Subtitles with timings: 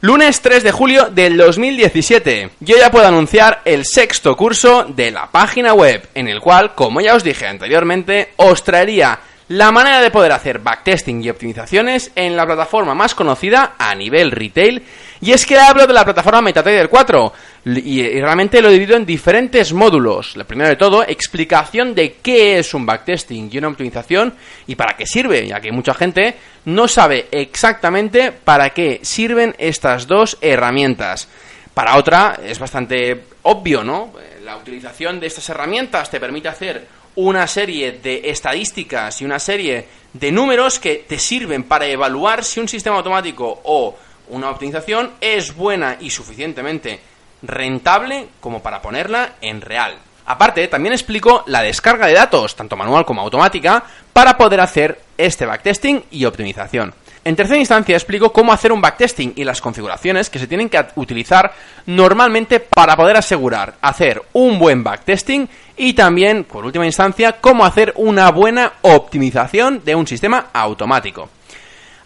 [0.00, 2.50] Lunes 3 de julio del 2017.
[2.60, 7.00] Yo ya puedo anunciar el sexto curso de la página web, en el cual, como
[7.00, 9.18] ya os dije anteriormente, os traería
[9.48, 14.30] la manera de poder hacer backtesting y optimizaciones en la plataforma más conocida a nivel
[14.30, 14.84] retail.
[15.20, 17.32] Y es que hablo de la plataforma MetaTrader 4
[17.76, 20.36] y, realmente lo divido en diferentes módulos.
[20.36, 24.34] El primero de todo, explicación de qué es un backtesting y una optimización
[24.66, 30.06] y para qué sirve, ya que mucha gente no sabe exactamente para qué sirven estas
[30.06, 31.28] dos herramientas.
[31.74, 34.12] Para otra es bastante obvio, ¿no?
[34.44, 39.86] La utilización de estas herramientas te permite hacer una serie de estadísticas y una serie
[40.12, 43.96] de números que te sirven para evaluar si un sistema automático o
[44.28, 47.00] una optimización es buena y suficientemente
[47.42, 49.96] rentable como para ponerla en real.
[50.26, 55.46] Aparte, también explico la descarga de datos, tanto manual como automática, para poder hacer este
[55.46, 56.92] backtesting y optimización.
[57.24, 60.84] En tercera instancia explico cómo hacer un backtesting y las configuraciones que se tienen que
[60.96, 61.52] utilizar
[61.86, 67.92] normalmente para poder asegurar hacer un buen backtesting y también, por última instancia, cómo hacer
[67.96, 71.28] una buena optimización de un sistema automático.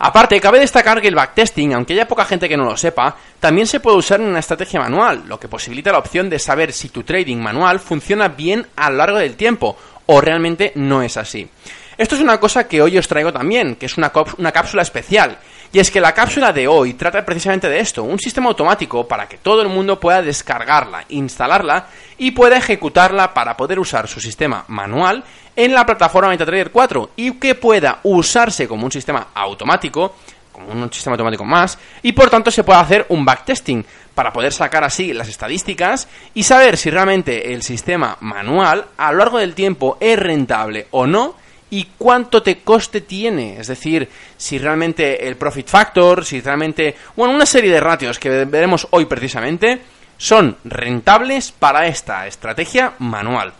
[0.04, 3.68] Aparte, cabe destacar que el backtesting, aunque haya poca gente que no lo sepa, también
[3.68, 6.88] se puede usar en una estrategia manual, lo que posibilita la opción de saber si
[6.88, 9.76] tu trading manual funciona bien a lo largo del tiempo
[10.06, 11.48] o realmente no es así.
[11.96, 15.38] Esto es una cosa que hoy os traigo también, que es una, una cápsula especial.
[15.74, 19.26] Y es que la cápsula de hoy trata precisamente de esto, un sistema automático para
[19.26, 21.86] que todo el mundo pueda descargarla, instalarla
[22.18, 25.24] y pueda ejecutarla para poder usar su sistema manual
[25.56, 30.14] en la plataforma MetaTrader 4 y que pueda usarse como un sistema automático,
[30.52, 33.82] como un sistema automático más, y por tanto se pueda hacer un backtesting
[34.14, 39.18] para poder sacar así las estadísticas y saber si realmente el sistema manual a lo
[39.18, 41.40] largo del tiempo es rentable o no
[41.72, 43.58] y cuánto te coste tiene.
[43.58, 44.06] Es decir,
[44.36, 49.06] si realmente el profit factor, si realmente, bueno, una serie de ratios que veremos hoy
[49.06, 49.80] precisamente
[50.18, 53.54] son rentables para esta estrategia manual.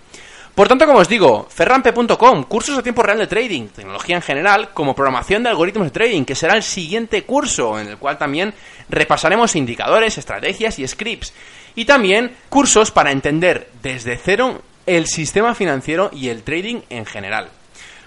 [0.55, 4.69] Por tanto, como os digo, ferrampe.com, cursos a tiempo real de trading, tecnología en general,
[4.75, 8.53] como programación de algoritmos de trading, que será el siguiente curso en el cual también
[8.91, 11.33] repasaremos indicadores, estrategias y scripts.
[11.75, 17.49] Y también cursos para entender desde cero el sistema financiero y el trading en general.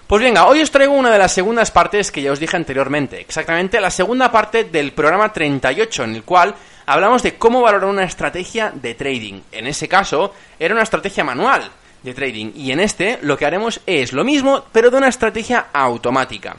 [0.06, 3.20] Pues venga, hoy os traigo una de las segundas partes que ya os dije anteriormente,
[3.20, 6.54] exactamente la segunda parte del programa 38, en el cual
[6.86, 9.40] hablamos de cómo valorar una estrategia de trading.
[9.50, 11.68] En ese caso, era una estrategia manual
[12.04, 15.66] de trading, y en este lo que haremos es lo mismo, pero de una estrategia
[15.72, 16.56] automática.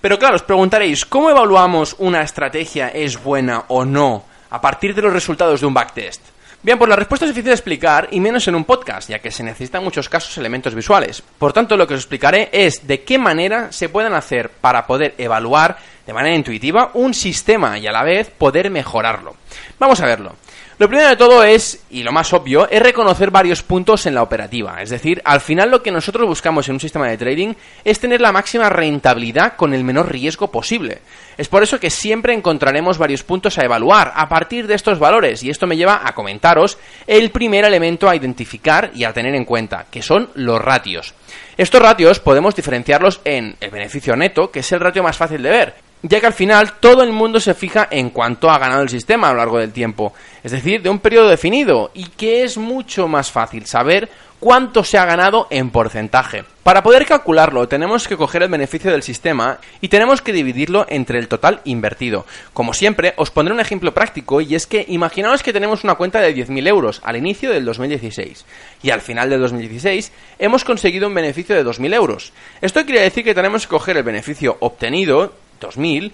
[0.00, 5.02] Pero claro, os preguntaréis, ¿cómo evaluamos una estrategia es buena o no a partir de
[5.02, 6.31] los resultados de un backtest?
[6.64, 9.32] Bien, pues la respuesta es difícil de explicar y menos en un podcast, ya que
[9.32, 11.20] se necesitan en muchos casos elementos visuales.
[11.20, 15.16] Por tanto, lo que os explicaré es de qué manera se pueden hacer para poder
[15.18, 19.34] evaluar de manera intuitiva un sistema y a la vez poder mejorarlo.
[19.80, 20.36] Vamos a verlo.
[20.78, 24.22] Lo primero de todo es, y lo más obvio, es reconocer varios puntos en la
[24.22, 24.82] operativa.
[24.82, 28.20] Es decir, al final lo que nosotros buscamos en un sistema de trading es tener
[28.20, 31.02] la máxima rentabilidad con el menor riesgo posible.
[31.38, 35.42] Es por eso que siempre encontraremos varios puntos a evaluar a partir de estos valores
[35.42, 39.44] y esto me lleva a comentaros el primer elemento a identificar y a tener en
[39.44, 41.14] cuenta, que son los ratios.
[41.56, 45.50] Estos ratios podemos diferenciarlos en el beneficio neto, que es el ratio más fácil de
[45.50, 48.88] ver, ya que al final todo el mundo se fija en cuánto ha ganado el
[48.88, 50.12] sistema a lo largo del tiempo,
[50.42, 54.10] es decir, de un periodo definido, y que es mucho más fácil saber
[54.42, 56.42] cuánto se ha ganado en porcentaje.
[56.64, 61.20] Para poder calcularlo tenemos que coger el beneficio del sistema y tenemos que dividirlo entre
[61.20, 62.26] el total invertido.
[62.52, 66.20] Como siempre, os pondré un ejemplo práctico y es que imaginaos que tenemos una cuenta
[66.20, 68.44] de 10.000 euros al inicio del 2016
[68.82, 70.10] y al final del 2016
[70.40, 72.32] hemos conseguido un beneficio de 2.000 euros.
[72.60, 75.32] Esto quiere decir que tenemos que coger el beneficio obtenido
[75.62, 76.12] 2000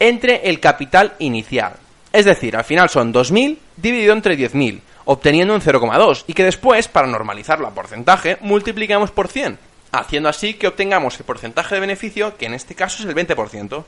[0.00, 1.74] entre el capital inicial.
[2.12, 6.88] Es decir, al final son 2.000 dividido entre 10.000, obteniendo un 0,2 y que después,
[6.88, 9.58] para normalizarlo a porcentaje, multiplicamos por 100,
[9.92, 13.84] haciendo así que obtengamos el porcentaje de beneficio, que en este caso es el 20%.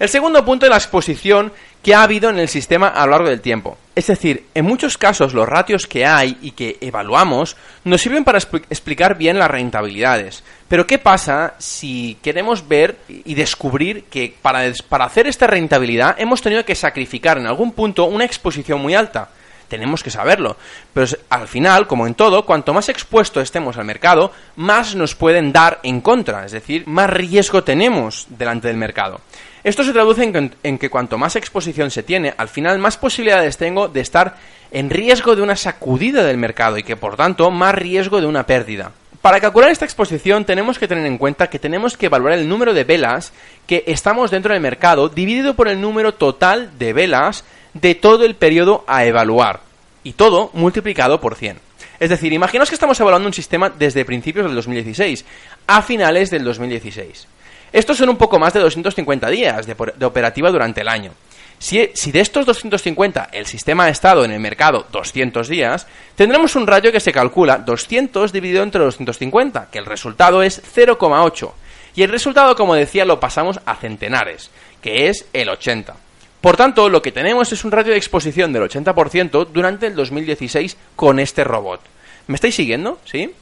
[0.00, 1.52] El segundo punto es la exposición
[1.82, 3.76] que ha habido en el sistema a lo largo del tiempo.
[3.94, 7.54] Es decir, en muchos casos los ratios que hay y que evaluamos
[7.84, 10.42] nos sirven para explicar bien las rentabilidades.
[10.68, 16.40] Pero ¿qué pasa si queremos ver y descubrir que para, para hacer esta rentabilidad hemos
[16.40, 19.28] tenido que sacrificar en algún punto una exposición muy alta?
[19.68, 20.56] tenemos que saberlo.
[20.92, 25.52] Pero al final, como en todo, cuanto más expuesto estemos al mercado, más nos pueden
[25.52, 29.20] dar en contra, es decir, más riesgo tenemos delante del mercado.
[29.62, 30.24] Esto se traduce
[30.62, 34.36] en que, cuanto más exposición se tiene, al final más posibilidades tengo de estar
[34.70, 38.46] en riesgo de una sacudida del mercado y que por tanto más riesgo de una
[38.46, 38.92] pérdida.
[39.20, 42.72] Para calcular esta exposición tenemos que tener en cuenta que tenemos que evaluar el número
[42.72, 43.34] de velas
[43.66, 48.36] que estamos dentro del mercado dividido por el número total de velas de todo el
[48.36, 49.60] periodo a evaluar
[50.04, 51.58] y todo multiplicado por 100.
[51.98, 55.26] Es decir, imaginaos que estamos evaluando un sistema desde principios del 2016
[55.66, 57.26] a finales del 2016.
[57.72, 61.12] Estos son un poco más de 250 días de, operativa durante el año.
[61.58, 65.86] Si, de estos 250 el sistema ha estado en el mercado 200 días,
[66.16, 71.52] tendremos un ratio que se calcula 200 dividido entre 250, que el resultado es 0,8.
[71.94, 74.50] Y el resultado, como decía, lo pasamos a centenares,
[74.80, 75.94] que es el 80.
[76.40, 80.76] Por tanto, lo que tenemos es un ratio de exposición del 80% durante el 2016
[80.96, 81.80] con este robot.
[82.26, 82.98] ¿Me estáis siguiendo?
[83.04, 83.34] ¿Sí?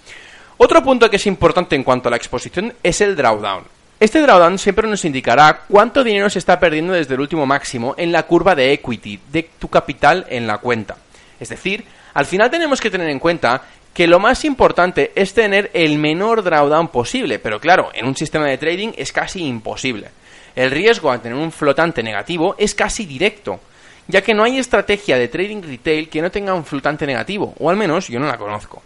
[0.56, 3.77] Otro punto que es importante en cuanto a la exposición es el drawdown.
[4.00, 8.12] Este drawdown siempre nos indicará cuánto dinero se está perdiendo desde el último máximo en
[8.12, 10.96] la curva de equity de tu capital en la cuenta.
[11.40, 11.84] Es decir,
[12.14, 13.60] al final tenemos que tener en cuenta
[13.92, 18.46] que lo más importante es tener el menor drawdown posible, pero claro, en un sistema
[18.46, 20.10] de trading es casi imposible.
[20.54, 23.58] El riesgo a tener un flotante negativo es casi directo,
[24.06, 27.68] ya que no hay estrategia de trading retail que no tenga un flotante negativo, o
[27.68, 28.80] al menos yo no la conozco.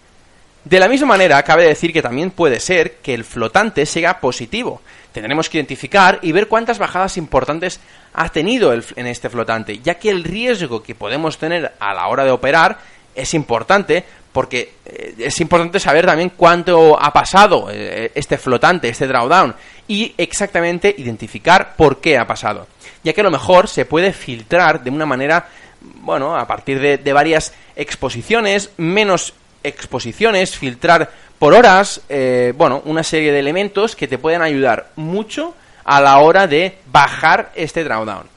[0.65, 4.81] De la misma manera, cabe decir que también puede ser que el flotante sea positivo.
[5.11, 7.81] Tendremos que identificar y ver cuántas bajadas importantes
[8.15, 12.25] ha tenido en este flotante, ya que el riesgo que podemos tener a la hora
[12.25, 12.79] de operar
[13.15, 19.07] es importante porque eh, es importante saber también cuánto ha pasado eh, este flotante, este
[19.07, 19.55] drawdown,
[19.89, 22.67] y exactamente identificar por qué ha pasado.
[23.05, 25.49] Ya que a lo mejor se puede filtrar de una manera,
[25.81, 33.03] bueno, a partir de, de varias exposiciones menos exposiciones, filtrar por horas, eh, bueno, una
[33.03, 35.55] serie de elementos que te pueden ayudar mucho
[35.85, 38.31] a la hora de bajar este drawdown.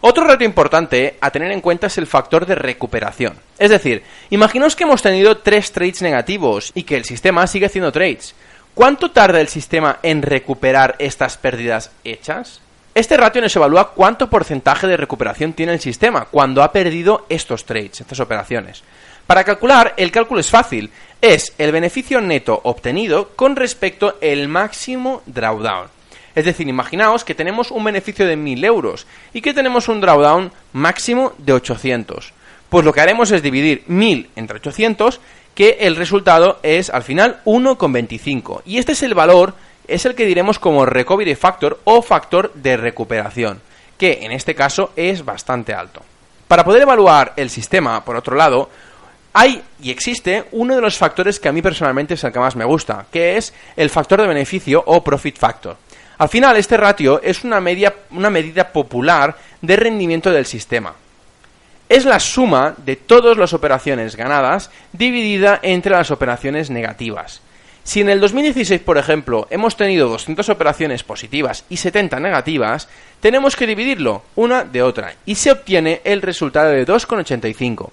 [0.00, 3.34] Otro reto importante a tener en cuenta es el factor de recuperación.
[3.58, 7.92] Es decir, imaginaos que hemos tenido tres trades negativos y que el sistema sigue haciendo
[7.92, 8.34] trades.
[8.74, 12.60] ¿Cuánto tarda el sistema en recuperar estas pérdidas hechas?
[12.94, 17.64] Este ratio nos evalúa cuánto porcentaje de recuperación tiene el sistema cuando ha perdido estos
[17.64, 18.82] trades, estas operaciones.
[19.26, 20.90] Para calcular, el cálculo es fácil.
[21.20, 25.88] Es el beneficio neto obtenido con respecto al máximo drawdown.
[26.34, 30.52] Es decir, imaginaos que tenemos un beneficio de 1000 euros y que tenemos un drawdown
[30.74, 32.32] máximo de 800.
[32.68, 35.20] Pues lo que haremos es dividir 1000 entre 800,
[35.54, 38.62] que el resultado es al final 1,25.
[38.66, 39.54] Y este es el valor,
[39.88, 43.62] es el que diremos como recovery factor o factor de recuperación,
[43.96, 46.02] que en este caso es bastante alto.
[46.46, 48.68] Para poder evaluar el sistema, por otro lado,
[49.38, 52.56] hay y existe uno de los factores que a mí personalmente es el que más
[52.56, 55.76] me gusta, que es el factor de beneficio o profit factor.
[56.16, 60.94] Al final, este ratio es una, media, una medida popular de rendimiento del sistema.
[61.86, 67.42] Es la suma de todas las operaciones ganadas dividida entre las operaciones negativas.
[67.84, 72.88] Si en el 2016, por ejemplo, hemos tenido 200 operaciones positivas y 70 negativas,
[73.20, 77.90] tenemos que dividirlo una de otra y se obtiene el resultado de 2,85.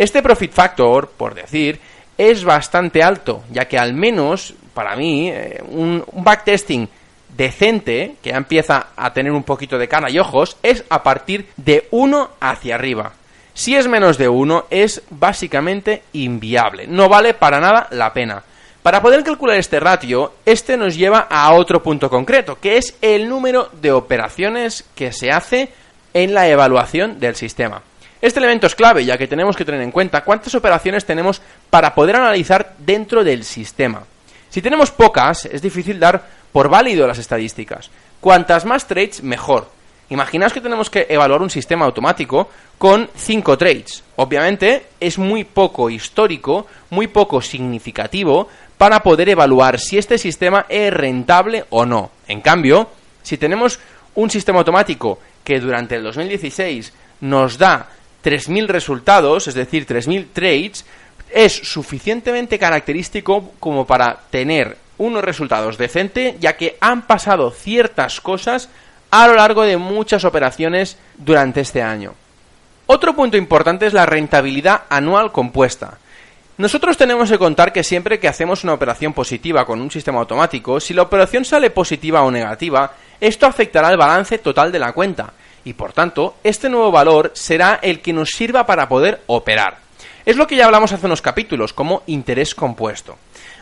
[0.00, 1.78] Este profit factor, por decir,
[2.16, 6.88] es bastante alto, ya que al menos, para mí, eh, un, backtesting
[7.36, 11.50] decente, que ya empieza a tener un poquito de cana y ojos, es a partir
[11.58, 13.12] de 1 hacia arriba.
[13.52, 16.86] Si es menos de 1, es básicamente inviable.
[16.86, 18.42] No vale para nada la pena.
[18.82, 23.28] Para poder calcular este ratio, este nos lleva a otro punto concreto, que es el
[23.28, 25.68] número de operaciones que se hace
[26.14, 27.82] en la evaluación del sistema.
[28.20, 31.94] Este elemento es clave, ya que tenemos que tener en cuenta cuántas operaciones tenemos para
[31.94, 34.04] poder analizar dentro del sistema.
[34.50, 36.22] Si tenemos pocas, es difícil dar
[36.52, 37.90] por válido las estadísticas.
[38.20, 39.70] Cuantas más trades, mejor.
[40.10, 44.02] Imaginaos que tenemos que evaluar un sistema automático con 5 trades.
[44.16, 50.92] Obviamente es muy poco histórico, muy poco significativo para poder evaluar si este sistema es
[50.92, 52.10] rentable o no.
[52.26, 52.90] En cambio,
[53.22, 53.78] si tenemos
[54.16, 57.88] un sistema automático que durante el 2016 nos da
[58.24, 60.84] 3.000 resultados, es decir, 3.000 trades,
[61.32, 68.68] es suficientemente característico como para tener unos resultados decentes, ya que han pasado ciertas cosas
[69.10, 72.14] a lo largo de muchas operaciones durante este año.
[72.86, 75.98] Otro punto importante es la rentabilidad anual compuesta.
[76.58, 80.78] Nosotros tenemos que contar que siempre que hacemos una operación positiva con un sistema automático,
[80.78, 85.32] si la operación sale positiva o negativa, esto afectará al balance total de la cuenta
[85.64, 89.78] y por tanto este nuevo valor será el que nos sirva para poder operar.
[90.24, 93.16] Es lo que ya hablamos hace unos capítulos como interés compuesto.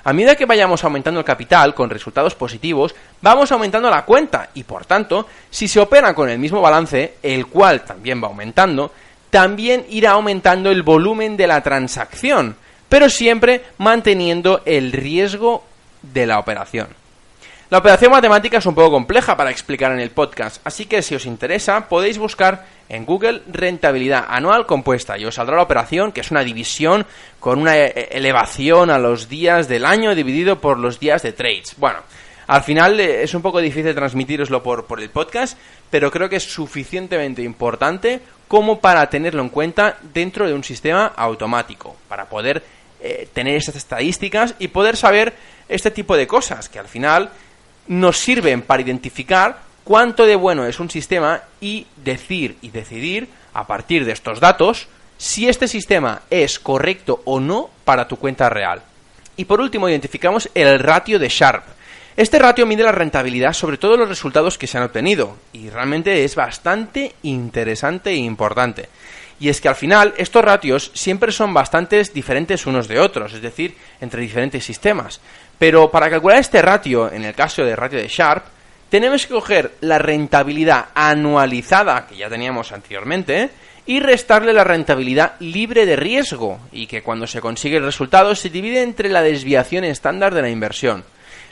[0.04, 4.64] A medida que vayamos aumentando el capital con resultados positivos, vamos aumentando la cuenta y
[4.64, 8.92] por tanto, si se opera con el mismo balance, el cual también va aumentando,
[9.30, 12.56] también irá aumentando el volumen de la transacción,
[12.88, 15.64] pero siempre manteniendo el riesgo
[16.02, 16.97] de la operación.
[17.70, 21.14] La operación matemática es un poco compleja para explicar en el podcast, así que si
[21.14, 26.22] os interesa podéis buscar en Google rentabilidad anual compuesta y os saldrá la operación, que
[26.22, 27.04] es una división
[27.38, 31.34] con una e-, e-, elevación a los días del año dividido por los días de
[31.34, 31.74] trades.
[31.76, 31.98] Bueno,
[32.46, 35.58] al final eh, es un poco difícil transmitiroslo por, por el podcast,
[35.90, 41.12] pero creo que es suficientemente importante como para tenerlo en cuenta dentro de un sistema
[41.14, 42.62] automático, para poder
[43.02, 45.34] eh, tener estas estadísticas y poder saber
[45.68, 47.30] este tipo de cosas, que al final
[47.88, 53.66] nos sirven para identificar cuánto de bueno es un sistema y decir y decidir a
[53.66, 58.82] partir de estos datos si este sistema es correcto o no para tu cuenta real.
[59.36, 61.64] Y por último, identificamos el ratio de Sharp.
[62.16, 66.24] Este ratio mide la rentabilidad sobre todos los resultados que se han obtenido y realmente
[66.24, 68.88] es bastante interesante e importante.
[69.40, 73.42] Y es que al final estos ratios siempre son bastante diferentes unos de otros, es
[73.42, 75.20] decir, entre diferentes sistemas.
[75.58, 78.44] Pero para calcular este ratio, en el caso de ratio de Sharp,
[78.88, 83.50] tenemos que coger la rentabilidad anualizada que ya teníamos anteriormente
[83.86, 88.50] y restarle la rentabilidad libre de riesgo y que cuando se consigue el resultado se
[88.50, 91.04] divide entre la desviación estándar de la inversión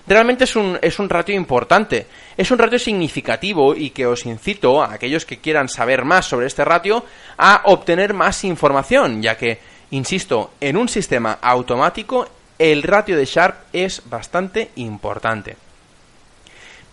[0.07, 2.07] realmente es un, es un ratio importante.
[2.37, 6.47] Es un ratio significativo y que os incito a aquellos que quieran saber más sobre
[6.47, 7.05] este ratio
[7.39, 9.59] a obtener más información, ya que,
[9.91, 15.57] insisto, en un sistema automático el ratio de Sharp es bastante importante.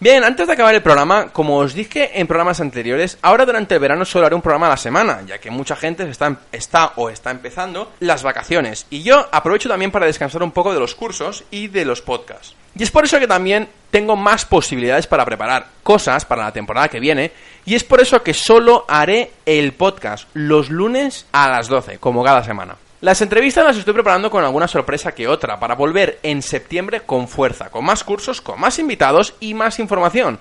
[0.03, 3.79] Bien, antes de acabar el programa, como os dije en programas anteriores, ahora durante el
[3.79, 7.09] verano solo haré un programa a la semana, ya que mucha gente está, está o
[7.09, 8.85] está empezando las vacaciones.
[8.89, 12.53] Y yo aprovecho también para descansar un poco de los cursos y de los podcasts.
[12.77, 16.89] Y es por eso que también tengo más posibilidades para preparar cosas para la temporada
[16.89, 17.31] que viene.
[17.63, 22.25] Y es por eso que solo haré el podcast los lunes a las 12, como
[22.25, 22.75] cada semana.
[23.03, 27.27] Las entrevistas las estoy preparando con alguna sorpresa que otra, para volver en septiembre con
[27.27, 30.39] fuerza, con más cursos, con más invitados y más información.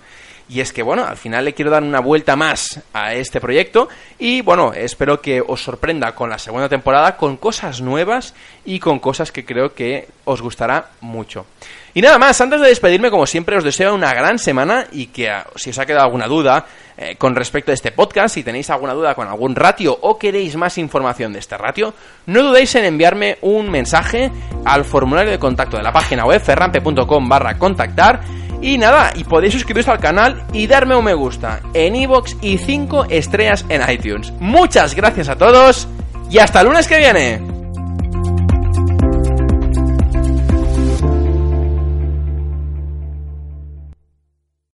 [0.53, 3.89] Y es que, bueno, al final le quiero dar una vuelta más a este proyecto
[4.19, 8.35] y, bueno, espero que os sorprenda con la segunda temporada, con cosas nuevas
[8.67, 11.47] y con cosas que creo que os gustará mucho.
[11.95, 15.31] Y nada más, antes de despedirme, como siempre, os deseo una gran semana y que
[15.31, 16.67] ah, si os ha quedado alguna duda
[16.99, 20.55] eh, con respecto a este podcast, si tenéis alguna duda con algún ratio o queréis
[20.57, 21.95] más información de este ratio,
[22.27, 24.31] no dudéis en enviarme un mensaje
[24.67, 28.21] al formulario de contacto de la página web ferrampe.com barra contactar
[28.63, 32.57] y nada, y podéis suscribiros al canal y darme un me gusta en iVoox y
[32.57, 34.33] 5 estrellas en iTunes.
[34.39, 35.89] Muchas gracias a todos
[36.31, 37.52] y hasta el lunes que viene.